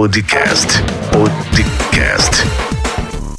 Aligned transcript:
Podcast. 0.00 0.82
Podcast. 1.12 2.42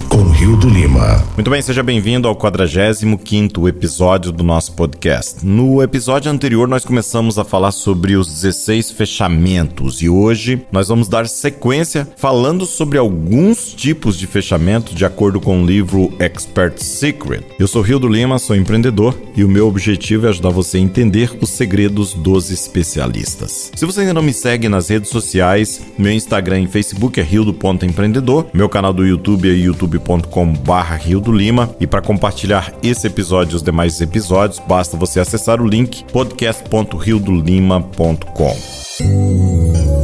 Com 0.10 0.31
Rio 0.42 0.58
do 0.58 0.68
Lima. 0.68 1.24
Muito 1.36 1.52
bem, 1.52 1.62
seja 1.62 1.84
bem-vindo 1.84 2.28
ao 2.28 2.36
45 2.36 3.68
episódio 3.68 4.32
do 4.32 4.44
nosso 4.44 4.74
podcast. 4.74 5.46
No 5.46 5.84
episódio 5.84 6.32
anterior, 6.32 6.68
nós 6.68 6.84
começamos 6.84 7.38
a 7.38 7.44
falar 7.44 7.72
sobre 7.72 8.16
os 8.16 8.28
16 8.28 8.90
fechamentos 8.90 10.02
e 10.02 10.10
hoje 10.10 10.66
nós 10.72 10.88
vamos 10.88 11.08
dar 11.08 11.28
sequência 11.28 12.08
falando 12.18 12.66
sobre 12.66 12.98
alguns 12.98 13.72
tipos 13.72 14.18
de 14.18 14.26
fechamento 14.26 14.96
de 14.96 15.06
acordo 15.06 15.40
com 15.40 15.62
o 15.62 15.66
livro 15.66 16.12
Expert 16.18 16.80
Secret. 16.80 17.44
Eu 17.60 17.68
sou 17.68 17.84
Rio 17.84 18.00
do 18.00 18.08
Lima, 18.08 18.40
sou 18.40 18.56
empreendedor 18.56 19.16
e 19.36 19.44
o 19.44 19.50
meu 19.50 19.68
objetivo 19.68 20.26
é 20.26 20.30
ajudar 20.30 20.50
você 20.50 20.78
a 20.78 20.82
entender 20.82 21.38
os 21.40 21.52
segredos 21.52 22.16
dos 22.16 22.50
especialistas. 22.50 23.72
Se 23.76 23.86
você 23.86 24.00
ainda 24.00 24.16
não 24.16 24.24
me 24.24 24.34
segue 24.34 24.68
nas 24.68 24.90
redes 24.90 25.12
sociais, 25.12 25.84
meu 26.00 26.12
Instagram 26.12 26.62
e 26.62 26.68
Facebook 26.68 27.20
é 27.20 27.24
rio.empreendedor, 27.24 28.48
meu 28.52 28.68
canal 28.68 28.92
do 28.92 29.06
YouTube 29.06 29.48
é 29.48 29.54
YouTube 29.54 30.00
youtube.com/barra 30.32 30.96
Rio 30.96 31.20
do 31.20 31.32
Lima. 31.32 31.70
E 31.80 31.86
para 31.86 32.02
compartilhar 32.02 32.74
esse 32.82 33.06
episódio 33.08 33.54
e 33.54 33.58
os 33.58 33.64
demais 33.64 34.02
episódios, 34.02 34.60
basta 34.60 34.98
você 34.98 35.20
acessar 35.20 35.62
o 35.62 35.68
link 35.68 36.04
podcast.riodolima.com. 36.06 38.58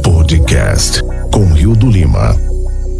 Podcast 0.02 1.02
com 1.32 1.52
Rio 1.52 1.74
do 1.74 1.90
Lima. 1.90 2.36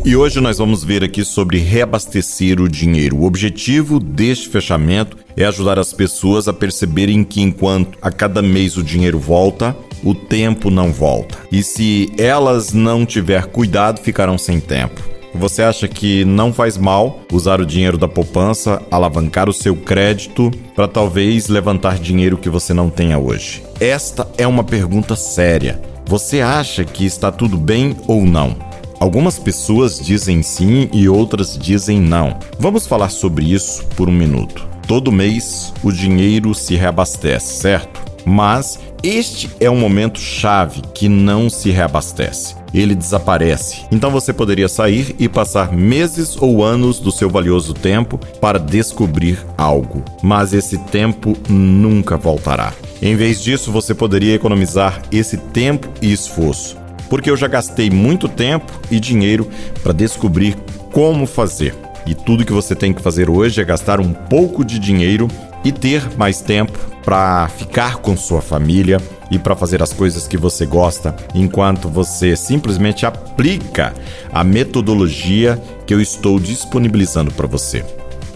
E 0.04 0.16
hoje 0.16 0.40
nós 0.40 0.58
vamos 0.58 0.84
ver 0.84 1.04
aqui 1.04 1.24
sobre 1.24 1.58
reabastecer 1.58 2.60
o 2.60 2.68
dinheiro. 2.68 3.18
O 3.18 3.24
objetivo 3.24 4.00
deste 4.00 4.48
fechamento 4.48 5.16
é 5.36 5.44
ajudar 5.44 5.78
as 5.78 5.92
pessoas 5.92 6.48
a 6.48 6.52
perceberem 6.52 7.22
que 7.24 7.42
enquanto 7.42 7.98
a 8.00 8.10
cada 8.10 8.40
mês 8.40 8.76
o 8.76 8.82
dinheiro 8.82 9.18
volta, 9.18 9.76
o 10.02 10.14
tempo 10.14 10.70
não 10.70 10.92
volta. 10.92 11.36
E 11.52 11.62
se 11.62 12.10
elas 12.16 12.72
não 12.72 13.04
tiver 13.04 13.44
cuidado, 13.46 14.00
ficarão 14.00 14.38
sem 14.38 14.60
tempo. 14.60 15.17
Você 15.34 15.62
acha 15.62 15.86
que 15.86 16.24
não 16.24 16.52
faz 16.52 16.76
mal 16.76 17.20
usar 17.32 17.60
o 17.60 17.66
dinheiro 17.66 17.98
da 17.98 18.08
poupança, 18.08 18.82
alavancar 18.90 19.48
o 19.48 19.52
seu 19.52 19.76
crédito 19.76 20.50
para 20.74 20.88
talvez 20.88 21.48
levantar 21.48 21.98
dinheiro 21.98 22.38
que 22.38 22.48
você 22.48 22.72
não 22.72 22.90
tenha 22.90 23.18
hoje? 23.18 23.62
Esta 23.78 24.26
é 24.36 24.46
uma 24.46 24.64
pergunta 24.64 25.14
séria. 25.14 25.80
Você 26.06 26.40
acha 26.40 26.84
que 26.84 27.04
está 27.04 27.30
tudo 27.30 27.58
bem 27.58 27.96
ou 28.06 28.24
não? 28.24 28.56
Algumas 28.98 29.38
pessoas 29.38 30.00
dizem 30.00 30.42
sim 30.42 30.88
e 30.92 31.08
outras 31.08 31.56
dizem 31.56 32.00
não. 32.00 32.36
Vamos 32.58 32.86
falar 32.86 33.10
sobre 33.10 33.52
isso 33.52 33.84
por 33.96 34.08
um 34.08 34.12
minuto. 34.12 34.66
Todo 34.88 35.12
mês 35.12 35.72
o 35.84 35.92
dinheiro 35.92 36.54
se 36.54 36.74
reabastece, 36.74 37.60
certo? 37.60 38.00
Mas 38.24 38.80
este 39.02 39.50
é 39.60 39.70
um 39.70 39.78
momento 39.78 40.20
chave 40.20 40.82
que 40.94 41.08
não 41.08 41.48
se 41.48 41.70
reabastece 41.70 42.58
ele 42.72 42.94
desaparece. 42.94 43.82
Então 43.90 44.10
você 44.10 44.32
poderia 44.32 44.68
sair 44.68 45.14
e 45.18 45.28
passar 45.28 45.72
meses 45.72 46.36
ou 46.40 46.62
anos 46.62 47.00
do 47.00 47.10
seu 47.10 47.28
valioso 47.28 47.74
tempo 47.74 48.18
para 48.40 48.58
descobrir 48.58 49.38
algo, 49.56 50.04
mas 50.22 50.52
esse 50.52 50.78
tempo 50.78 51.36
nunca 51.48 52.16
voltará. 52.16 52.72
Em 53.00 53.14
vez 53.16 53.42
disso, 53.42 53.70
você 53.70 53.94
poderia 53.94 54.34
economizar 54.34 55.02
esse 55.10 55.36
tempo 55.36 55.88
e 56.02 56.12
esforço, 56.12 56.76
porque 57.08 57.30
eu 57.30 57.36
já 57.36 57.46
gastei 57.46 57.90
muito 57.90 58.28
tempo 58.28 58.72
e 58.90 58.98
dinheiro 58.98 59.48
para 59.82 59.92
descobrir 59.92 60.56
como 60.92 61.26
fazer. 61.26 61.74
E 62.06 62.14
tudo 62.14 62.44
que 62.44 62.52
você 62.52 62.74
tem 62.74 62.92
que 62.92 63.02
fazer 63.02 63.28
hoje 63.28 63.60
é 63.60 63.64
gastar 63.64 64.00
um 64.00 64.12
pouco 64.12 64.64
de 64.64 64.78
dinheiro 64.78 65.28
e 65.64 65.72
ter 65.72 66.16
mais 66.16 66.40
tempo 66.40 66.78
para 67.04 67.48
ficar 67.48 67.96
com 67.96 68.16
sua 68.16 68.40
família 68.40 69.00
e 69.30 69.38
para 69.38 69.56
fazer 69.56 69.82
as 69.82 69.92
coisas 69.92 70.26
que 70.26 70.36
você 70.36 70.66
gosta, 70.66 71.14
enquanto 71.34 71.88
você 71.88 72.36
simplesmente 72.36 73.06
aplica 73.06 73.94
a 74.32 74.44
metodologia 74.44 75.60
que 75.86 75.92
eu 75.92 76.00
estou 76.00 76.38
disponibilizando 76.38 77.30
para 77.30 77.46
você. 77.46 77.84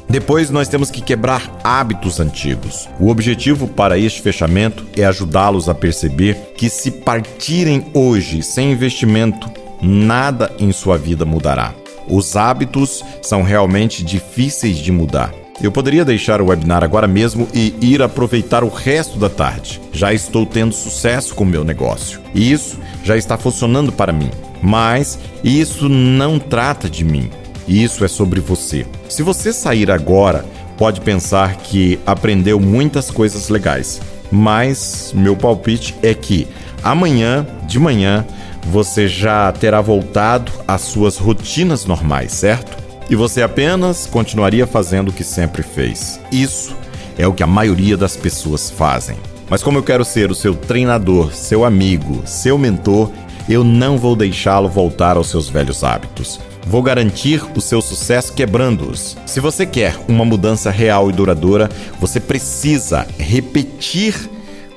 Depois 0.08 0.50
nós 0.50 0.68
temos 0.68 0.90
que 0.90 1.00
quebrar 1.00 1.50
hábitos 1.64 2.20
antigos. 2.20 2.88
O 3.00 3.08
objetivo 3.08 3.66
para 3.66 3.96
este 3.96 4.20
fechamento 4.20 4.84
é 4.94 5.04
ajudá-los 5.04 5.68
a 5.68 5.74
perceber 5.74 6.52
que 6.56 6.68
se 6.68 6.90
partirem 6.90 7.86
hoje 7.94 8.42
sem 8.42 8.72
investimento, 8.72 9.50
nada 9.80 10.52
em 10.58 10.70
sua 10.70 10.98
vida 10.98 11.24
mudará. 11.24 11.74
Os 12.06 12.36
hábitos 12.36 13.02
são 13.22 13.42
realmente 13.42 14.04
difíceis 14.04 14.76
de 14.76 14.92
mudar. 14.92 15.41
Eu 15.62 15.70
poderia 15.70 16.04
deixar 16.04 16.40
o 16.42 16.46
webinar 16.46 16.82
agora 16.82 17.06
mesmo 17.06 17.46
e 17.54 17.72
ir 17.80 18.02
aproveitar 18.02 18.64
o 18.64 18.68
resto 18.68 19.16
da 19.16 19.30
tarde. 19.30 19.80
Já 19.92 20.12
estou 20.12 20.44
tendo 20.44 20.74
sucesso 20.74 21.36
com 21.36 21.44
o 21.44 21.46
meu 21.46 21.62
negócio. 21.62 22.20
E 22.34 22.50
isso 22.50 22.80
já 23.04 23.16
está 23.16 23.38
funcionando 23.38 23.92
para 23.92 24.12
mim. 24.12 24.28
Mas 24.60 25.20
isso 25.44 25.88
não 25.88 26.40
trata 26.40 26.90
de 26.90 27.04
mim. 27.04 27.30
Isso 27.68 28.04
é 28.04 28.08
sobre 28.08 28.40
você. 28.40 28.84
Se 29.08 29.22
você 29.22 29.52
sair 29.52 29.88
agora, 29.88 30.44
pode 30.76 31.00
pensar 31.00 31.54
que 31.58 31.96
aprendeu 32.04 32.58
muitas 32.58 33.08
coisas 33.08 33.48
legais. 33.48 34.00
Mas 34.32 35.12
meu 35.14 35.36
palpite 35.36 35.94
é 36.02 36.12
que 36.12 36.48
amanhã 36.82 37.46
de 37.68 37.78
manhã 37.78 38.26
você 38.66 39.06
já 39.06 39.52
terá 39.52 39.80
voltado 39.80 40.50
às 40.66 40.80
suas 40.80 41.18
rotinas 41.18 41.84
normais, 41.84 42.32
certo? 42.32 42.82
E 43.12 43.14
você 43.14 43.42
apenas 43.42 44.06
continuaria 44.06 44.66
fazendo 44.66 45.10
o 45.10 45.12
que 45.12 45.22
sempre 45.22 45.62
fez. 45.62 46.18
Isso 46.32 46.74
é 47.18 47.26
o 47.26 47.34
que 47.34 47.42
a 47.42 47.46
maioria 47.46 47.94
das 47.94 48.16
pessoas 48.16 48.70
fazem. 48.70 49.18
Mas 49.50 49.62
como 49.62 49.76
eu 49.76 49.82
quero 49.82 50.02
ser 50.02 50.30
o 50.30 50.34
seu 50.34 50.54
treinador, 50.54 51.30
seu 51.34 51.62
amigo, 51.62 52.22
seu 52.24 52.56
mentor, 52.56 53.12
eu 53.46 53.62
não 53.62 53.98
vou 53.98 54.16
deixá-lo 54.16 54.66
voltar 54.66 55.18
aos 55.18 55.28
seus 55.28 55.46
velhos 55.50 55.84
hábitos. 55.84 56.40
Vou 56.66 56.82
garantir 56.82 57.44
o 57.54 57.60
seu 57.60 57.82
sucesso 57.82 58.32
quebrando-os. 58.32 59.18
Se 59.26 59.40
você 59.40 59.66
quer 59.66 59.94
uma 60.08 60.24
mudança 60.24 60.70
real 60.70 61.10
e 61.10 61.12
duradoura, 61.12 61.68
você 62.00 62.18
precisa 62.18 63.06
repetir 63.18 64.14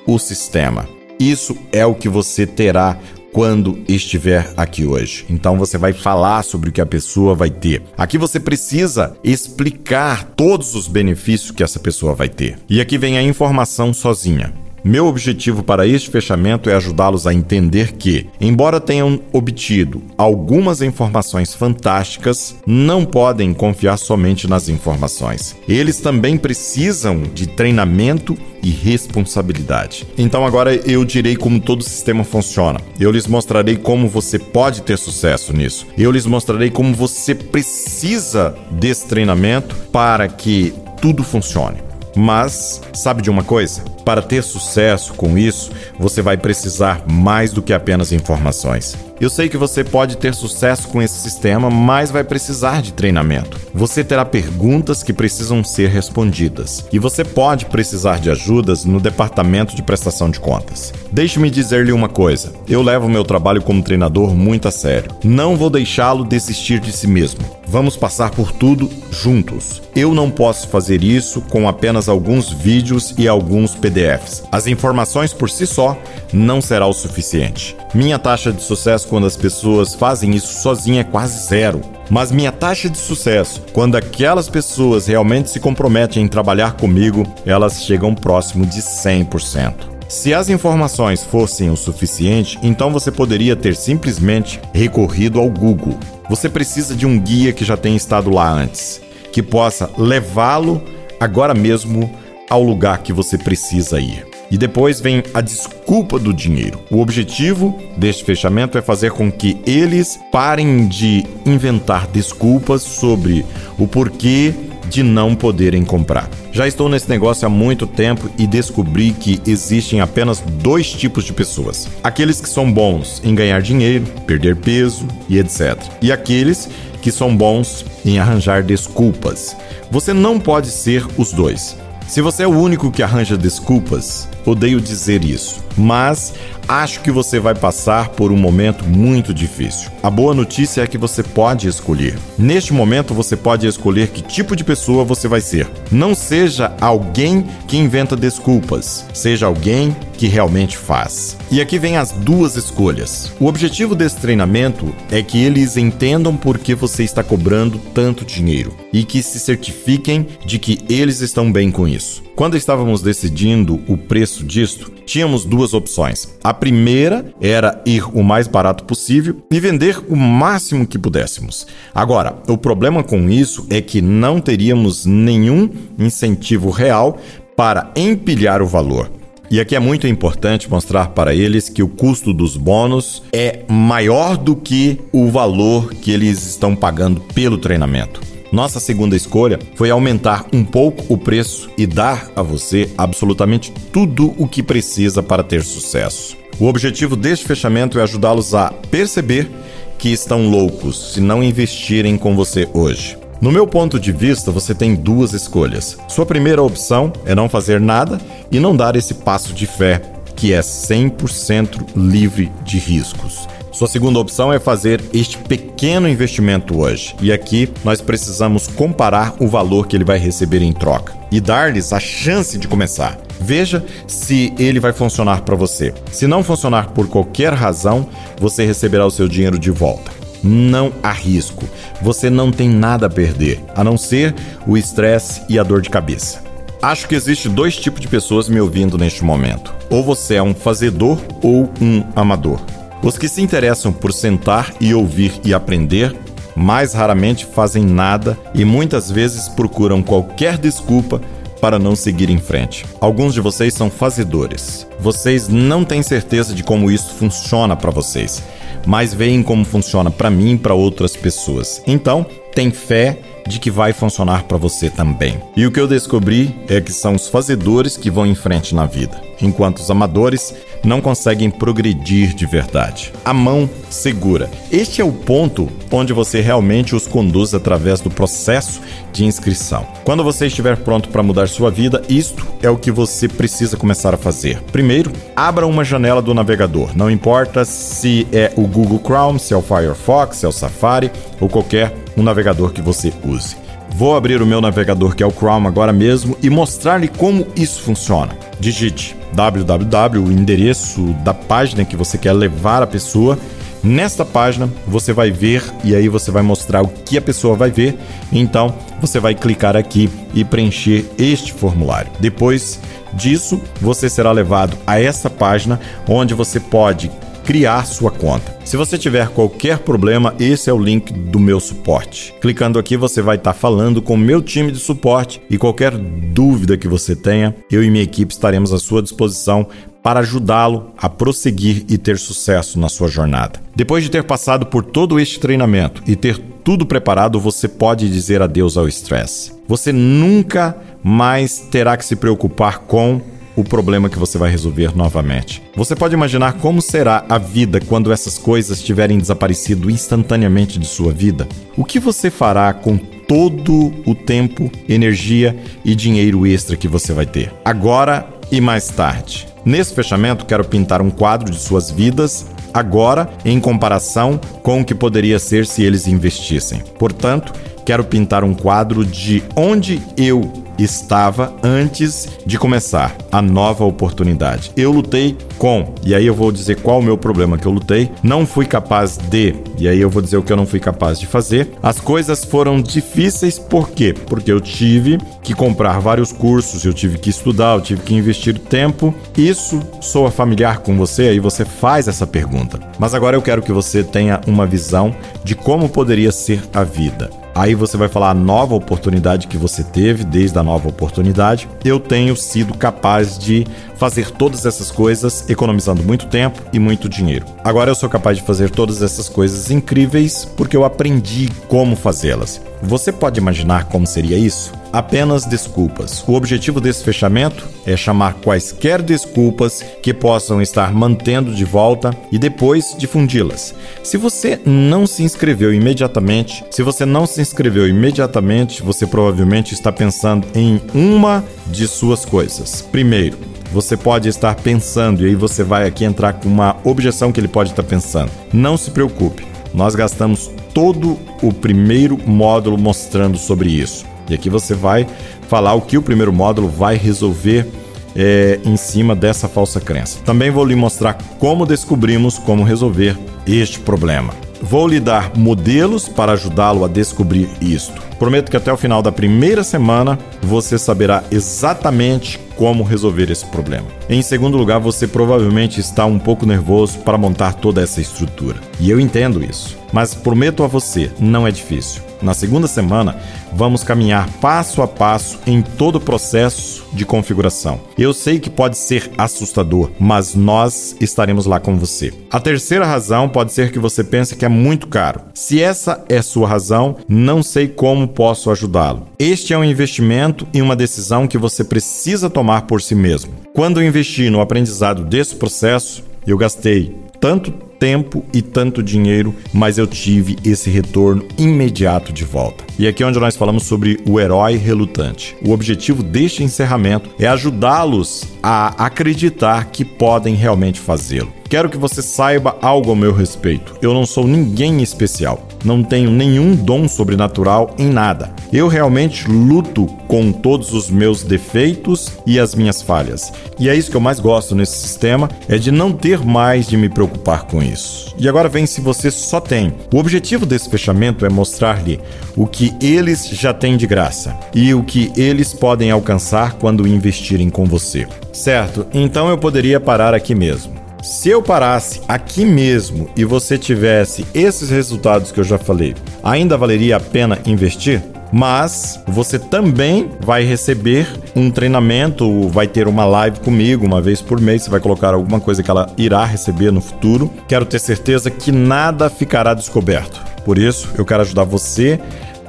o 0.06 0.20
sistema. 0.20 0.90
Isso 1.18 1.58
é 1.72 1.86
o 1.86 1.96
que 1.96 2.10
você 2.10 2.46
terá 2.46 2.98
quando 3.36 3.84
estiver 3.86 4.54
aqui 4.56 4.86
hoje. 4.86 5.26
Então 5.30 5.58
você 5.58 5.78
vai 5.78 5.92
falar 5.92 6.42
sobre 6.42 6.70
o 6.70 6.72
que 6.72 6.80
a 6.80 6.86
pessoa 6.86 7.36
vai 7.36 7.50
ter. 7.50 7.84
Aqui 7.98 8.18
você 8.18 8.40
precisa 8.40 9.18
explicar 9.22 10.24
todos 10.38 10.74
os 10.74 10.88
benefícios 10.88 11.52
que 11.52 11.62
essa 11.62 11.78
pessoa 11.78 12.14
vai 12.14 12.30
ter. 12.30 12.58
E 12.70 12.80
aqui 12.80 12.98
vem 12.98 13.18
a 13.18 13.22
informação 13.22 13.94
sozinha. 13.94 14.54
Meu 14.88 15.08
objetivo 15.08 15.64
para 15.64 15.88
este 15.88 16.12
fechamento 16.12 16.70
é 16.70 16.76
ajudá-los 16.76 17.26
a 17.26 17.34
entender 17.34 17.94
que, 17.94 18.28
embora 18.40 18.80
tenham 18.80 19.20
obtido 19.34 20.00
algumas 20.16 20.80
informações 20.80 21.56
fantásticas, 21.56 22.56
não 22.68 23.04
podem 23.04 23.52
confiar 23.52 23.98
somente 23.98 24.48
nas 24.48 24.70
informações. 24.70 25.56
Eles 25.68 26.00
também 26.00 26.38
precisam 26.38 27.24
de 27.24 27.48
treinamento 27.48 28.38
e 28.62 28.70
responsabilidade. 28.70 30.06
Então 30.20 30.46
agora 30.46 30.76
eu 30.76 31.04
direi 31.04 31.36
como 31.36 31.60
todo 31.60 31.80
o 31.82 31.84
sistema 31.84 32.24
funciona. 32.24 32.80
Eu 33.00 33.10
lhes 33.10 33.26
mostrarei 33.26 33.78
como 33.78 34.08
você 34.08 34.38
pode 34.38 34.84
ter 34.84 35.00
sucesso 35.00 35.52
nisso. 35.52 35.88
Eu 35.98 36.12
lhes 36.12 36.28
mostrarei 36.28 36.70
como 36.70 36.94
você 36.94 37.34
precisa 37.34 38.56
desse 38.70 39.08
treinamento 39.08 39.76
para 39.92 40.28
que 40.28 40.76
tudo 41.02 41.24
funcione. 41.24 41.78
Mas 42.16 42.84
sabe 42.94 43.24
de 43.24 43.32
uma 43.32 43.44
coisa? 43.44 43.95
Para 44.06 44.22
ter 44.22 44.44
sucesso 44.44 45.16
com 45.16 45.36
isso, 45.36 45.72
você 45.98 46.22
vai 46.22 46.38
precisar 46.38 47.04
mais 47.08 47.52
do 47.52 47.62
que 47.62 47.74
apenas 47.74 48.12
informações. 48.12 48.96
Eu 49.20 49.30
sei 49.30 49.48
que 49.48 49.58
você 49.58 49.82
pode 49.82 50.18
ter 50.18 50.36
sucesso 50.36 50.90
com 50.90 51.02
esse 51.02 51.16
sistema, 51.22 51.70
mas 51.70 52.12
vai 52.12 52.24
precisar 52.24 52.82
de 52.82 52.92
treinamento. 52.92 53.58
Você 53.74 54.04
terá 54.04 54.26
perguntas 54.26 55.02
que 55.02 55.14
precisam 55.14 55.64
ser 55.64 55.90
respondidas 55.90 56.86
e 56.92 57.00
você 57.00 57.24
pode 57.24 57.66
precisar 57.66 58.20
de 58.20 58.30
ajudas 58.30 58.84
no 58.84 59.00
departamento 59.00 59.74
de 59.74 59.82
prestação 59.82 60.30
de 60.30 60.40
contas. 60.40 60.94
Deixe-me 61.12 61.50
dizer-lhe 61.50 61.94
uma 61.94 62.10
coisa: 62.10 62.52
eu 62.68 62.82
levo 62.82 63.08
meu 63.08 63.24
trabalho 63.24 63.62
como 63.62 63.82
treinador 63.82 64.36
muito 64.36 64.68
a 64.68 64.72
sério. 64.72 65.12
Não 65.24 65.56
vou 65.56 65.70
deixá-lo 65.70 66.26
desistir 66.26 66.80
de 66.80 66.92
si 66.92 67.08
mesmo. 67.08 67.40
Vamos 67.68 67.96
passar 67.98 68.32
por 68.32 68.52
tudo 68.52 68.90
juntos. 69.12 69.82
Eu 69.96 70.14
não 70.14 70.30
posso 70.30 70.68
fazer 70.68 71.04
isso 71.04 71.42
com 71.42 71.68
apenas 71.68 72.10
alguns 72.10 72.52
vídeos 72.52 73.14
e 73.18 73.28
alguns 73.28 73.76
PDFs. 73.96 74.44
As 74.52 74.68
informações 74.68 75.34
por 75.34 75.50
si 75.50 75.66
só 75.66 75.98
não 76.34 76.62
será 76.62 76.86
o 76.86 76.94
suficiente. 76.94 77.76
Minha 77.94 78.20
taxa 78.20 78.52
de 78.52 78.62
sucesso 78.62 79.08
quando 79.08 79.26
as 79.26 79.38
pessoas 79.38 79.96
fazem 79.96 80.36
isso 80.36 80.62
sozinha 80.62 81.02
é 81.02 81.04
quase 81.04 81.48
zero. 81.48 81.82
Mas 82.10 82.32
minha 82.32 82.52
taxa 82.52 82.90
de 82.90 82.98
sucesso, 82.98 83.64
quando 83.74 83.96
aquelas 83.96 84.50
pessoas 84.50 85.08
realmente 85.08 85.50
se 85.50 85.60
comprometem 85.60 86.24
em 86.24 86.28
trabalhar 86.28 86.74
comigo, 86.74 87.26
elas 87.46 87.84
chegam 87.84 88.14
próximo 88.14 88.66
de 88.66 88.82
100%. 88.82 89.96
Se 90.08 90.34
as 90.34 90.50
informações 90.50 91.24
fossem 91.24 91.72
o 91.72 91.76
suficiente, 91.76 92.60
então 92.62 92.92
você 92.92 93.12
poderia 93.12 93.56
ter 93.56 93.76
simplesmente 93.76 94.60
recorrido 94.72 95.40
ao 95.40 95.50
Google. 95.50 95.98
Você 96.30 96.48
precisa 96.48 96.96
de 96.96 97.08
um 97.08 97.20
guia 97.20 97.52
que 97.52 97.66
já 97.66 97.76
tenha 97.76 97.98
estado 97.98 98.30
lá 98.30 98.52
antes, 98.52 99.02
que 99.32 99.42
possa 99.42 99.90
levá-lo 99.98 100.84
agora 101.20 101.56
mesmo 101.56 102.12
ao 102.50 102.64
lugar 102.64 103.00
que 103.00 103.14
você 103.14 103.38
precisa 103.38 104.00
ir. 104.00 104.26
E 104.52 104.58
depois 104.58 105.00
vem 105.00 105.24
a 105.34 105.42
desculpa 105.42 106.20
do 106.20 106.34
dinheiro. 106.34 106.80
O 106.92 107.00
objetivo 107.00 107.78
deste 107.98 108.24
fechamento 108.24 108.78
é 108.78 108.82
fazer 108.82 109.12
com 109.12 109.32
que 109.32 109.58
eles 109.66 110.20
parem 110.32 110.88
de 110.88 111.26
inventar 111.46 112.08
desculpas 112.08 112.84
sobre 112.84 113.46
o 113.78 113.88
porquê 113.88 114.54
de 114.90 115.02
não 115.04 115.36
poderem 115.36 115.84
comprar. 115.84 116.30
Já 116.52 116.68
estou 116.68 116.88
nesse 116.88 117.10
negócio 117.10 117.46
há 117.46 117.50
muito 117.50 117.88
tempo 117.88 118.30
e 118.38 118.48
descobri 118.48 119.12
que 119.12 119.42
existem 119.46 120.00
apenas 120.00 120.40
dois 120.40 120.92
tipos 120.92 121.24
de 121.24 121.34
pessoas: 121.34 121.90
aqueles 122.04 122.40
que 122.40 122.48
são 122.48 122.72
bons 122.72 123.22
em 123.24 123.34
ganhar 123.34 123.62
dinheiro, 123.62 124.06
perder 124.28 124.56
peso 124.56 125.08
e 125.28 125.40
etc. 125.40 125.78
E 126.02 126.12
aqueles 126.12 126.70
que 127.02 127.12
são 127.12 127.36
bons 127.36 127.86
em 128.06 128.20
arranjar 128.20 128.64
desculpas. 128.64 129.56
Você 129.92 130.14
não 130.14 130.40
pode 130.40 130.70
ser 130.70 131.06
os 131.18 131.32
dois. 131.32 131.78
Se 132.08 132.22
você 132.22 132.44
é 132.44 132.48
o 132.48 132.52
único 132.52 132.92
que 132.92 133.04
arranja 133.04 133.36
desculpas, 133.36 134.28
odeio 134.46 134.80
dizer 134.80 135.24
isso, 135.24 135.64
mas 135.78 136.34
acho 136.68 137.02
que 137.02 137.12
você 137.12 137.40
vai 137.40 137.56
passar 137.56 138.10
por 138.10 138.32
um 138.32 138.38
momento 138.38 138.86
muito 138.86 139.34
difícil. 139.34 139.90
A 140.02 140.10
boa 140.10 140.34
notícia 140.34 140.82
é 140.82 140.88
que 140.88 140.98
você 140.98 141.24
pode 141.24 141.68
escolher. 141.68 142.18
Neste 142.38 142.74
momento, 142.74 143.14
você 143.14 143.36
pode 143.36 143.68
escolher 143.68 144.10
que 144.10 144.22
tipo 144.22 144.56
de 144.56 144.64
pessoa 144.64 145.04
você 145.04 145.28
vai 145.28 145.42
ser. 145.42 145.70
Não 145.92 146.16
seja 146.16 146.74
alguém 146.80 147.46
que 147.68 147.78
inventa 147.78 148.16
desculpas, 148.16 149.06
seja 149.14 149.46
alguém 149.46 149.96
que 150.18 150.28
realmente 150.28 150.78
faz. 150.78 151.38
E 151.52 151.62
aqui 151.62 151.78
vem 151.78 151.98
as 151.98 152.12
duas 152.12 152.56
escolhas. 152.56 153.34
O 153.40 153.48
objetivo 153.48 153.96
desse 153.96 154.18
treinamento 154.18 154.94
é 155.12 155.22
que 155.22 155.44
eles 155.44 155.78
entendam 155.78 156.36
por 156.36 156.58
que 156.58 156.74
você 156.74 157.04
está 157.04 157.24
cobrando 157.24 157.80
tanto 157.94 158.26
dinheiro 158.26 158.74
e 158.92 159.04
que 159.04 159.22
se 159.22 159.40
certifiquem 159.40 160.26
de 160.46 160.58
que 160.58 160.80
eles 160.90 161.22
estão 161.22 161.52
bem 161.52 161.70
com 161.70 161.88
isso. 161.88 162.25
Quando 162.36 162.58
estávamos 162.58 163.02
decidindo 163.02 163.82
o 163.88 163.96
preço 163.96 164.44
disto, 164.44 164.92
tínhamos 165.06 165.46
duas 165.46 165.74
opções. 165.74 166.38
A 166.44 166.54
primeira 166.54 167.34
era 167.40 167.82
ir 167.86 168.04
o 168.14 168.22
mais 168.22 168.46
barato 168.46 168.84
possível 168.84 169.38
e 169.50 169.58
vender 169.58 170.04
o 170.10 170.18
máximo 170.18 170.86
que 170.86 171.00
pudéssemos. 171.00 171.66
Agora, 171.94 172.36
o 172.50 172.58
problema 172.58 173.02
com 173.02 173.30
isso 173.30 173.66
é 173.70 173.80
que 173.80 174.02
não 174.02 174.42
teríamos 174.42 175.06
nenhum 175.06 175.70
incentivo 175.98 176.70
real 176.72 177.18
para 177.56 177.90
empilhar 177.96 178.62
o 178.62 178.68
valor. 178.68 179.10
E 179.50 179.62
aqui 179.62 179.74
é 179.74 179.80
muito 179.80 180.06
importante 180.06 180.70
mostrar 180.70 181.10
para 181.12 181.34
eles 181.34 181.70
que 181.70 181.82
o 181.82 181.88
custo 181.88 182.34
dos 182.34 182.58
bônus 182.58 183.24
é 183.32 183.64
maior 183.70 184.36
do 184.36 184.58
que 184.58 185.00
o 185.14 185.30
valor 185.30 185.94
que 185.94 186.12
eles 186.12 186.46
estão 186.46 186.76
pagando 186.76 187.22
pelo 187.34 187.58
treinamento. 187.58 188.35
Nossa 188.56 188.80
segunda 188.80 189.18
escolha 189.18 189.60
foi 189.76 189.92
aumentar 189.92 190.46
um 190.54 190.64
pouco 190.64 191.14
o 191.14 191.18
preço 191.18 191.70
e 191.78 191.86
dar 191.86 192.32
a 192.38 192.42
você 192.42 192.90
absolutamente 192.98 193.70
tudo 193.92 194.34
o 194.38 194.48
que 194.48 194.64
precisa 194.64 195.22
para 195.22 195.44
ter 195.44 195.62
sucesso. 195.62 196.38
O 196.58 196.68
objetivo 196.68 197.18
deste 197.18 197.46
fechamento 197.46 198.00
é 198.00 198.04
ajudá-los 198.04 198.56
a 198.56 198.72
perceber 198.90 199.52
que 199.98 200.08
estão 200.08 200.50
loucos 200.50 201.12
se 201.12 201.20
não 201.20 201.44
investirem 201.44 202.18
com 202.18 202.34
você 202.34 202.66
hoje. 202.74 203.18
No 203.42 203.52
meu 203.52 203.68
ponto 203.68 204.00
de 204.00 204.14
vista, 204.14 204.52
você 204.52 204.74
tem 204.74 204.96
duas 204.96 205.34
escolhas. 205.34 205.98
Sua 206.08 206.26
primeira 206.26 206.64
opção 206.64 207.12
é 207.26 207.36
não 207.36 207.50
fazer 207.50 207.82
nada 207.82 208.22
e 208.50 208.58
não 208.58 208.74
dar 208.74 208.96
esse 208.96 209.16
passo 209.16 209.54
de 209.54 209.68
fé, 209.68 210.02
que 210.34 210.54
é 210.54 210.62
100% 210.62 211.88
livre 211.94 212.50
de 212.64 212.78
riscos. 212.78 213.50
Sua 213.76 213.90
segunda 213.90 214.20
opção 214.20 214.54
é 214.54 214.58
fazer 214.58 215.04
este 215.14 215.38
pequeno 215.38 216.08
investimento 216.08 216.80
hoje. 216.80 217.14
E 217.22 217.30
aqui 217.30 217.70
nós 217.84 218.00
precisamos 218.00 218.68
comparar 218.68 219.36
o 219.38 219.50
valor 219.50 219.86
que 219.86 219.98
ele 219.98 220.06
vai 220.06 220.18
receber 220.18 220.62
em 220.62 220.72
troca 220.72 221.14
e 221.30 221.42
dar-lhes 221.42 221.92
a 221.92 222.00
chance 222.00 222.58
de 222.58 222.70
começar. 222.70 223.20
Veja 223.38 223.86
se 224.08 224.54
ele 224.58 224.80
vai 224.80 224.94
funcionar 224.94 225.42
para 225.42 225.58
você. 225.58 225.94
Se 226.10 226.26
não 226.26 226.42
funcionar 226.42 226.92
por 226.92 227.10
qualquer 227.10 227.52
razão, 227.52 228.08
você 228.40 228.66
receberá 228.66 229.06
o 229.06 229.12
seu 229.12 229.28
dinheiro 229.28 229.60
de 229.60 229.72
volta. 229.72 230.10
Não 230.42 230.94
há 231.04 231.12
risco. 231.12 231.68
Você 232.02 232.30
não 232.30 232.54
tem 232.54 232.70
nada 232.70 233.08
a 233.08 233.10
perder, 233.10 233.62
a 233.76 233.84
não 233.84 233.98
ser 233.98 234.34
o 234.66 234.78
estresse 234.78 235.42
e 235.50 235.60
a 235.60 235.64
dor 235.64 235.82
de 235.82 235.90
cabeça. 235.90 236.42
Acho 236.82 237.10
que 237.10 237.16
existe 237.16 237.50
dois 237.50 237.76
tipos 237.76 238.00
de 238.00 238.08
pessoas 238.08 238.48
me 238.48 238.62
ouvindo 238.62 238.98
neste 238.98 239.22
momento. 239.22 239.76
Ou 239.90 240.02
você 240.02 240.36
é 240.36 240.44
um 240.44 240.56
fazedor 240.56 241.20
ou 241.44 241.70
um 241.82 242.06
amador. 242.16 242.62
Os 243.06 243.20
que 243.20 243.30
se 243.30 243.40
interessam 243.40 243.94
por 243.94 244.12
sentar 244.12 244.74
e 244.82 244.92
ouvir 244.92 245.40
e 245.46 245.54
aprender 245.54 246.12
mais 246.56 246.94
raramente 246.94 247.46
fazem 247.46 247.86
nada 247.86 248.36
e 248.52 248.66
muitas 248.66 249.12
vezes 249.12 249.48
procuram 249.48 250.02
qualquer 250.02 250.58
desculpa 250.58 251.22
para 251.62 251.78
não 251.78 251.96
seguir 251.96 252.32
em 252.32 252.40
frente. 252.40 252.84
Alguns 253.00 253.36
de 253.36 253.42
vocês 253.42 253.76
são 253.76 253.92
fazedores. 253.92 254.88
Vocês 255.00 255.48
não 255.48 255.86
têm 255.86 256.02
certeza 256.02 256.56
de 256.56 256.64
como 256.64 256.90
isso 256.90 257.14
funciona 257.14 257.76
para 257.76 257.92
vocês, 257.92 258.42
mas 258.88 259.14
veem 259.14 259.44
como 259.44 259.64
funciona 259.64 260.10
para 260.10 260.32
mim 260.32 260.54
e 260.54 260.58
para 260.58 260.74
outras 260.74 261.16
pessoas. 261.16 261.84
Então, 261.86 262.26
tem 262.56 262.72
fé 262.72 263.20
de 263.48 263.60
que 263.60 263.70
vai 263.70 263.94
funcionar 263.94 264.44
para 264.44 264.58
você 264.58 264.90
também. 264.90 265.40
E 265.56 265.68
o 265.68 265.72
que 265.72 265.80
eu 265.80 265.88
descobri 265.88 266.56
é 266.68 266.82
que 266.82 266.92
são 266.92 267.14
os 267.14 267.28
fazedores 267.28 267.96
que 267.96 268.10
vão 268.10 268.26
em 268.26 268.34
frente 268.34 268.74
na 268.74 268.88
vida, 268.88 269.22
enquanto 269.40 269.78
os 269.78 269.92
amadores 269.92 270.56
não 270.84 271.00
conseguem 271.02 271.52
progredir 271.52 272.34
de 272.34 272.46
verdade. 272.46 273.14
A 273.24 273.34
mão 273.34 273.70
segura. 273.90 274.50
Este 274.72 275.02
é 275.02 275.04
o 275.04 275.12
ponto 275.12 275.70
onde 275.92 276.12
você 276.12 276.42
realmente 276.42 276.96
os 276.96 277.08
conduz 277.08 277.54
através 277.54 278.00
do 278.02 278.10
processo 278.10 278.82
de 279.14 279.26
inscrição. 279.26 279.86
Quando 280.04 280.24
você 280.24 280.48
estiver 280.48 280.78
pronto 280.78 281.10
para 281.10 281.24
mudar 281.24 281.48
sua 281.48 281.70
vida, 281.70 282.02
isto 282.10 282.46
é 282.62 282.70
o 282.70 282.78
que 282.78 282.92
você 282.92 283.28
precisa 283.28 283.78
começar 283.78 284.14
a 284.14 284.18
fazer. 284.18 284.62
Primeiro, 284.72 285.12
abra 285.36 285.68
uma 285.68 285.84
janela 285.84 286.22
do 286.22 286.34
navegador. 286.34 286.96
Não 286.96 287.12
importa 287.12 287.64
se 287.64 288.28
é 288.32 288.52
o 288.56 288.68
Google 288.68 289.02
Chrome, 289.04 289.40
se 289.40 289.54
é 289.54 289.58
o 289.58 289.62
Firefox, 289.62 290.38
se 290.38 290.46
é 290.46 290.50
o 290.50 290.52
Safari 290.52 291.12
ou 291.40 291.48
qualquer 291.48 291.94
um 292.18 292.24
navegador 292.24 292.45
que 292.74 292.82
você 292.82 293.12
use. 293.24 293.56
Vou 293.90 294.16
abrir 294.16 294.42
o 294.42 294.46
meu 294.46 294.62
navegador 294.62 295.16
que 295.16 295.24
é 295.24 295.26
o 295.26 295.32
Chrome 295.32 295.68
agora 295.68 295.94
mesmo 295.94 296.38
e 296.44 296.50
mostrar-lhe 296.50 297.08
como 297.08 297.48
isso 297.56 297.82
funciona. 297.82 298.38
Digite 298.60 299.16
www, 299.34 300.24
o 300.24 300.32
endereço 300.32 301.02
da 301.24 301.34
página 301.34 301.86
que 301.86 301.96
você 301.96 302.18
quer 302.18 302.34
levar 302.34 302.84
a 302.84 302.88
pessoa. 302.88 303.38
Nesta 303.84 304.26
página 304.26 304.70
você 304.88 305.14
vai 305.14 305.32
ver 305.32 305.64
e 305.84 305.96
aí 305.96 306.10
você 306.10 306.30
vai 306.30 306.44
mostrar 306.44 306.82
o 306.82 306.88
que 306.88 307.18
a 307.18 307.22
pessoa 307.22 307.56
vai 307.56 307.72
ver. 307.72 307.98
Então 308.32 308.76
você 309.00 309.20
vai 309.20 309.34
clicar 309.34 309.76
aqui 309.76 310.10
e 310.34 310.44
preencher 310.44 311.06
este 311.18 311.54
formulário. 311.54 312.12
Depois 312.20 312.80
disso, 313.14 313.62
você 313.82 314.10
será 314.10 314.32
levado 314.32 314.78
a 314.86 315.00
essa 315.00 315.30
página 315.30 315.80
onde 316.08 316.34
você 316.34 316.60
pode 316.60 317.10
criar 317.46 317.86
sua 317.86 318.10
conta. 318.10 318.58
Se 318.66 318.76
você 318.76 318.98
tiver 318.98 319.30
qualquer 319.30 319.78
problema, 319.78 320.34
esse 320.40 320.70
é 320.70 320.74
o 320.74 320.82
link 320.82 321.14
do 321.14 321.40
meu 321.40 321.60
suporte. 321.60 322.34
Clicando 322.42 322.80
aqui, 322.80 322.98
você 322.98 323.22
vai 323.22 323.36
estar 323.36 323.54
falando 323.54 324.02
com 324.02 324.16
o 324.16 324.18
meu 324.18 324.42
time 324.42 324.72
de 324.72 324.80
suporte 324.80 325.40
e 325.48 325.58
qualquer 325.58 325.96
dúvida 325.96 326.76
que 326.76 326.88
você 326.88 327.16
tenha, 327.16 327.56
eu 327.72 327.84
e 327.84 327.90
minha 327.92 328.04
equipe 328.04 328.34
estaremos 328.34 328.74
à 328.74 328.80
sua 328.80 329.02
disposição 329.02 329.68
para 330.02 330.20
ajudá-lo 330.20 330.92
a 330.98 331.08
prosseguir 331.08 331.86
e 331.88 331.98
ter 331.98 332.18
sucesso 332.18 332.80
na 332.80 332.90
sua 332.90 333.08
jornada. 333.08 333.60
Depois 333.76 334.04
de 334.04 334.10
ter 334.10 334.24
passado 334.24 334.66
por 334.66 334.84
todo 334.84 335.20
este 335.20 335.40
treinamento 335.40 336.02
e 336.08 336.16
ter 336.16 336.38
tudo 336.64 336.86
preparado, 336.86 337.40
você 337.40 337.68
pode 337.68 338.10
dizer 338.10 338.42
adeus 338.42 338.76
ao 338.76 338.88
estresse. 338.88 339.54
Você 339.68 339.92
nunca 339.92 340.76
mais 341.04 341.60
terá 341.60 341.96
que 341.96 342.06
se 342.06 342.16
preocupar 342.16 342.80
com 342.80 343.22
o 343.56 343.64
problema 343.64 344.10
que 344.10 344.20
você 344.20 344.38
vai 344.38 344.50
resolver 344.50 344.96
novamente. 344.96 345.62
Você 345.76 345.96
pode 345.96 346.14
imaginar 346.14 346.54
como 346.54 346.82
será 346.82 347.26
a 347.30 347.38
vida 347.38 347.80
quando 347.80 348.12
essas 348.12 348.38
coisas 348.38 348.82
tiverem 348.82 349.18
desaparecido 349.18 349.90
instantaneamente 349.90 350.78
de 350.78 350.86
sua 350.86 351.12
vida? 351.12 351.48
O 351.78 351.86
que 351.86 352.00
você 352.00 352.30
fará 352.30 352.74
com 352.74 352.98
todo 352.98 353.94
o 354.06 354.14
tempo, 354.14 354.72
energia 354.88 355.56
e 355.84 355.96
dinheiro 355.96 356.46
extra 356.46 356.78
que 356.78 356.88
você 356.88 357.14
vai 357.14 357.26
ter? 357.26 357.52
Agora 357.64 358.28
e 358.52 358.62
mais 358.62 358.88
tarde. 358.90 359.48
Nesse 359.64 359.94
fechamento, 359.94 360.46
quero 360.46 360.64
pintar 360.64 361.02
um 361.02 361.10
quadro 361.10 361.52
de 361.52 361.60
suas 361.60 361.90
vidas 361.90 362.46
agora 362.74 363.30
em 363.46 363.60
comparação 363.60 364.40
com 364.62 364.82
o 364.82 364.86
que 364.86 364.94
poderia 364.94 365.40
ser 365.40 365.66
se 365.66 365.82
eles 365.82 366.08
investissem. 366.08 366.84
Portanto, 367.00 367.54
quero 367.86 368.04
pintar 368.04 368.44
um 368.44 368.54
quadro 368.54 369.06
de 369.06 369.42
onde 369.56 370.02
eu 370.18 370.52
estava 370.78 371.54
antes 371.64 372.30
de 372.46 372.58
começar 372.58 373.16
a 373.32 373.42
nova 373.42 373.86
oportunidade. 373.86 374.72
Eu 374.76 374.92
lutei 374.92 375.38
com, 375.58 375.94
e 376.04 376.14
aí 376.14 376.26
eu 376.26 376.34
vou 376.34 376.52
dizer 376.52 376.82
qual 376.82 377.00
o 377.00 377.04
meu 377.04 377.18
problema 377.18 377.58
que 377.58 377.66
eu 377.66 377.72
lutei, 377.72 378.12
não 378.22 378.46
fui 378.46 378.66
capaz 378.66 379.18
de, 379.18 379.56
e 379.78 379.88
aí 379.88 380.00
eu 380.00 380.10
vou 380.10 380.22
dizer 380.22 380.38
o 380.38 380.44
que 380.44 380.52
eu 380.52 380.58
não 380.58 380.66
fui 380.66 380.80
capaz 380.80 381.20
de 381.20 381.28
fazer. 381.28 381.72
As 381.82 382.00
coisas 382.00 382.44
foram 382.44 382.82
difíceis 382.82 383.58
por 383.58 383.90
quê? 383.90 384.14
Porque 384.14 384.52
eu 384.52 384.62
tive 384.62 385.18
que 385.42 385.54
comprar 385.54 386.00
vários 386.00 386.32
cursos, 386.32 386.84
eu 386.86 386.94
tive 386.94 387.18
que 387.18 387.30
estudar, 387.30 387.76
eu 387.76 387.82
tive 387.82 388.02
que 388.02 388.16
investir 388.16 388.58
tempo. 388.58 389.14
Isso 389.38 389.80
soa 390.02 390.32
familiar 390.32 390.80
com 390.80 390.96
você, 390.98 391.24
aí 391.24 391.40
você 391.40 391.66
faz 391.66 392.08
essa 392.08 392.26
pergunta. 392.26 392.80
Mas 393.00 393.14
agora 393.14 393.36
eu 393.36 393.42
quero 393.42 393.62
que 393.62 393.72
você 393.72 394.04
tenha 394.04 394.42
uma 394.48 394.66
visão 394.66 395.16
de 395.44 395.56
como 395.56 395.90
poderia 395.90 396.32
ser 396.32 396.62
a 396.74 396.84
vida. 396.84 397.45
Aí 397.56 397.74
você 397.74 397.96
vai 397.96 398.10
falar 398.10 398.32
a 398.32 398.34
nova 398.34 398.76
oportunidade 398.76 399.48
que 399.48 399.58
você 399.58 399.82
teve, 399.82 400.26
desde 400.26 400.60
a 400.60 400.64
nova 400.64 400.90
oportunidade. 400.90 401.70
Eu 401.86 402.02
tenho 402.02 402.36
sido 402.36 402.74
capaz 402.74 403.40
de 403.40 403.66
fazer 403.98 404.32
todas 404.32 404.66
essas 404.66 404.92
coisas 404.92 405.50
economizando 405.50 406.04
muito 406.04 406.28
tempo 406.28 406.62
e 406.74 406.80
muito 406.80 407.10
dinheiro. 407.10 407.46
Agora 407.64 407.92
eu 407.92 407.96
sou 407.96 408.10
capaz 408.10 408.38
de 408.38 408.44
fazer 408.44 408.70
todas 408.70 409.02
essas 409.02 409.30
coisas 409.30 409.72
incríveis 409.72 410.46
porque 410.46 410.76
eu 410.76 410.84
aprendi 410.84 411.50
como 411.68 411.96
fazê-las. 411.96 412.62
Você 412.82 413.12
pode 413.12 413.40
imaginar 413.40 413.86
como 413.86 414.06
seria 414.06 414.38
isso? 414.38 414.72
Apenas 414.94 415.46
desculpas. 415.46 416.24
O 416.28 416.34
objetivo 416.34 416.80
desse 416.80 417.04
fechamento 417.04 417.68
é 417.86 417.98
chamar 417.98 418.36
quaisquer 418.36 419.02
desculpas 419.02 419.84
que 420.02 420.14
possam 420.14 420.62
estar 420.62 420.94
mantendo 420.94 421.54
de 421.54 421.66
volta 421.66 422.16
e 422.32 422.38
depois 422.38 422.96
difundi-las. 422.98 423.74
Se 424.04 424.18
você 424.18 424.60
não 424.66 425.08
se 425.08 425.24
inscreveu 425.24 425.74
imediatamente, 425.74 426.64
se 426.70 426.84
você 426.84 427.06
não 427.06 427.26
se 427.26 427.42
inscreveu 427.42 427.88
imediatamente, 427.88 428.84
você 428.84 429.06
provavelmente 429.06 429.74
está 429.74 429.92
pensando 429.92 430.48
em 430.54 430.80
uma 430.94 431.44
de 431.68 431.88
suas 431.88 432.24
coisas. 432.24 432.82
Primeiro, 432.82 433.38
você 433.72 433.98
pode 433.98 434.30
estar 434.30 434.56
pensando, 434.56 435.24
e 435.24 435.30
aí 435.30 435.36
você 435.36 435.64
vai 435.64 435.88
aqui 435.88 436.06
entrar 436.06 436.34
com 436.34 436.48
uma 436.48 436.78
objeção 436.84 437.32
que 437.32 437.40
ele 437.40 437.48
pode 437.48 437.72
estar 437.72 437.84
pensando. 437.84 438.32
Não 438.54 438.78
se 438.78 438.92
preocupe, 438.92 439.46
nós 439.74 439.96
gastamos 439.96 440.50
todo 440.74 441.18
o 441.42 441.54
primeiro 441.54 442.18
módulo 442.26 442.78
mostrando 442.78 443.38
sobre 443.38 443.70
isso. 443.70 444.06
E 444.30 444.34
aqui 444.34 444.50
você 444.50 444.74
vai 444.74 445.08
falar 445.48 445.74
o 445.74 445.82
que 445.82 445.98
o 445.98 446.02
primeiro 446.02 446.34
módulo 446.34 446.68
vai 446.68 446.98
resolver 446.98 447.68
é, 448.16 448.60
em 448.64 448.78
cima 448.78 449.16
dessa 449.16 449.48
falsa 449.48 449.80
crença. 449.80 450.20
Também 450.26 450.50
vou 450.50 450.66
lhe 450.66 450.76
mostrar 450.76 451.14
como 451.40 451.66
descobrimos 451.66 452.38
como 452.38 452.64
resolver 452.64 453.18
este 453.46 453.80
problema. 453.80 454.45
Vou 454.62 454.88
lhe 454.88 455.00
dar 455.00 455.36
modelos 455.38 456.08
para 456.08 456.34
ajudá-lo 456.34 456.86
a 456.86 456.88
descobrir 456.88 457.50
isto. 457.62 458.02
Prometo 458.18 458.50
que 458.50 458.58
até 458.58 458.72
o 458.72 458.78
final 458.78 459.02
da 459.02 459.12
primeira 459.12 459.64
semana 459.64 460.18
você 460.42 460.78
saberá 460.78 461.24
exatamente 461.30 462.40
como 462.56 462.84
resolver 462.84 463.30
esse 463.30 463.46
problema. 463.46 463.88
Em 464.10 464.22
segundo 464.22 464.58
lugar, 464.58 464.80
você 464.80 465.08
provavelmente 465.08 465.80
está 465.80 466.06
um 466.06 466.18
pouco 466.18 466.46
nervoso 466.46 467.00
para 467.00 467.18
montar 467.18 467.54
toda 467.54 467.82
essa 467.82 468.00
estrutura. 468.00 468.60
E 468.80 468.90
eu 468.90 469.00
entendo 469.00 469.44
isso. 469.44 469.78
Mas 469.92 470.14
prometo 470.14 470.64
a 470.64 470.68
você, 470.68 471.12
não 471.20 471.46
é 471.46 471.52
difícil. 471.52 472.05
Na 472.22 472.34
segunda 472.34 472.68
semana, 472.68 473.18
vamos 473.54 473.84
caminhar 473.84 474.30
passo 474.42 474.82
a 474.82 474.88
passo 474.88 475.40
em 475.46 475.62
todo 475.62 475.98
o 475.98 476.02
processo 476.02 476.86
de 476.94 477.06
configuração. 477.06 477.80
Eu 477.98 478.14
sei 478.14 478.40
que 478.40 478.50
pode 478.50 478.78
ser 478.78 479.12
assustador, 479.18 479.92
mas 480.00 480.36
nós 480.36 480.96
estaremos 481.00 481.46
lá 481.46 481.60
com 481.60 481.78
você. 481.78 482.14
A 482.32 482.40
terceira 482.40 482.86
razão 482.86 483.30
pode 483.30 483.52
ser 483.54 483.72
que 483.72 483.80
você 483.80 484.04
pense 484.04 484.36
que 484.36 484.46
é 484.46 484.50
muito 484.50 484.88
caro. 484.88 485.22
Se 485.34 485.62
essa 485.62 486.04
é 486.10 486.22
sua 486.22 486.48
razão, 486.48 486.98
não 487.08 487.44
sei 487.44 487.68
como 487.68 488.08
posso 488.08 488.50
ajudá-lo. 488.52 489.08
Este 489.20 489.54
é 489.54 489.58
um 489.58 489.64
investimento 489.64 490.48
e 490.54 490.62
uma 490.62 490.76
decisão 490.76 491.28
que 491.28 491.38
você 491.38 491.64
precisa 491.64 492.30
tomar 492.30 492.64
por 492.64 492.82
si 492.82 492.96
mesmo. 492.96 493.34
Quando 493.54 493.82
eu 493.82 493.88
investi 493.88 494.30
no 494.30 494.42
aprendizado 494.42 495.04
desse 495.04 495.36
processo, 495.36 496.04
eu 496.26 496.38
gastei 496.38 496.96
tanto 497.20 497.65
tempo 497.80 498.26
e 498.34 498.42
tanto 498.42 498.82
dinheiro, 498.82 499.36
mas 499.54 499.78
eu 499.78 499.88
tive 499.88 500.38
esse 500.44 500.70
retorno 500.70 501.26
imediato 501.38 502.12
de 502.12 502.24
volta. 502.24 502.64
E 502.78 502.88
aqui 502.88 503.04
é 503.04 503.06
onde 503.06 503.20
nós 503.20 503.36
falamos 503.36 503.64
sobre 503.64 504.00
o 504.08 504.20
herói 504.20 504.58
relutante. 504.58 505.36
O 505.46 505.52
objetivo 505.52 506.04
deste 506.04 506.44
encerramento 506.44 507.10
é 507.20 507.28
ajudá-los 507.28 508.24
a 508.42 508.86
acreditar 508.86 509.66
que 509.72 509.86
podem 509.86 510.36
realmente 510.36 510.80
fazê-lo. 510.80 511.34
Quero 511.48 511.70
que 511.70 511.78
você 511.78 512.02
saiba 512.02 512.58
algo 512.60 512.90
ao 512.90 512.96
meu 512.96 513.14
respeito. 513.14 513.76
Eu 513.80 513.94
não 513.94 514.06
sou 514.06 514.26
ninguém 514.26 514.82
especial. 514.82 515.48
Não 515.64 515.84
tenho 515.84 516.10
nenhum 516.10 516.56
dom 516.56 516.88
sobrenatural 516.88 517.74
em 517.78 517.88
nada. 517.88 518.34
Eu 518.52 518.68
realmente 518.68 519.30
luto 519.30 519.86
com 520.08 520.32
todos 520.32 520.74
os 520.74 520.90
meus 520.90 521.24
defeitos 521.24 522.14
e 522.26 522.40
as 522.40 522.56
minhas 522.56 522.82
falhas. 522.82 523.32
E 523.60 523.70
é 523.70 523.76
isso 523.76 523.92
que 523.92 523.98
eu 523.98 524.02
mais 524.02 524.20
gosto 524.20 524.56
nesse 524.56 524.78
sistema, 524.78 525.30
é 525.48 525.58
de 525.58 525.72
não 525.72 525.92
ter 525.92 526.24
mais 526.26 526.68
de 526.68 526.78
me 526.78 526.90
preocupar 526.90 527.44
com 527.44 527.62
isso. 527.62 528.16
E 528.18 528.28
agora 528.28 528.50
vem 528.50 528.66
se 528.66 528.82
você 528.82 529.12
só 529.12 529.40
tem. 529.40 529.74
O 529.94 529.98
objetivo 529.98 530.46
desse 530.46 530.70
fechamento 530.70 531.26
é 531.26 531.30
mostrar-lhe 531.30 532.00
o 532.36 532.48
que 532.48 532.74
eles 532.82 533.28
já 533.30 533.54
têm 533.54 533.78
de 533.78 533.86
graça 533.86 534.36
e 534.54 534.74
o 534.74 534.84
que 534.84 535.12
eles 535.16 535.54
podem 535.54 535.92
alcançar 535.92 536.54
quando 536.54 536.88
investirem 536.88 537.50
com 537.50 537.66
você. 537.66 538.08
Certo? 538.34 538.88
Então 538.94 539.30
eu 539.30 539.38
poderia 539.38 539.80
parar 539.80 540.14
aqui 540.14 540.34
mesmo. 540.34 540.85
Se 541.06 541.30
eu 541.30 541.40
parasse 541.40 542.02
aqui 542.08 542.44
mesmo 542.44 543.08
e 543.16 543.24
você 543.24 543.60
tivesse 543.60 544.26
esses 544.34 544.72
resultados 544.72 545.32
que 545.32 545.40
eu 545.40 545.44
já 545.44 545.60
falei, 545.60 545.94
ainda 546.24 546.58
valeria 546.58 546.98
a 546.98 547.00
pena 547.00 547.38
investir? 547.46 548.02
mas 548.34 549.00
você 549.08 549.38
também 549.40 550.10
vai 550.20 550.44
receber 550.44 551.08
um 551.36 551.50
treinamento, 551.52 552.50
vai 552.50 552.68
ter 552.68 552.86
uma 552.86 553.06
live 553.06 553.40
comigo 553.40 553.86
uma 553.86 554.02
vez 554.02 554.22
por 554.22 554.42
mês, 554.42 554.64
você 554.64 554.70
vai 554.70 554.80
colocar 554.80 555.14
alguma 555.14 555.40
coisa 555.40 555.64
que 555.64 555.72
ela 555.72 555.88
irá 555.96 556.26
receber 556.26 556.70
no 556.72 556.82
futuro. 556.82 557.32
Quero 557.48 557.66
ter 557.66 557.80
certeza 557.80 558.30
que 558.30 558.52
nada 558.52 559.10
ficará 559.10 559.54
descoberto. 559.54 560.20
Por 560.44 560.58
isso, 560.58 560.90
eu 560.98 561.06
quero 561.06 561.22
ajudar 561.22 561.46
você 561.46 561.98